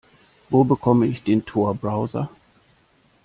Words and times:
Wo 0.49 0.63
bekomme 0.63 1.05
ich 1.05 1.21
den 1.23 1.45
Tor-Browser? 1.45 2.31